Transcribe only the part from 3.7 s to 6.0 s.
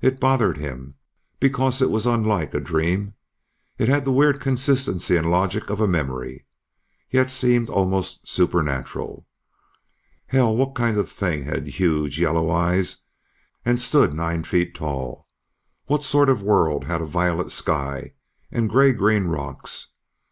it had the weird consistency and logic of a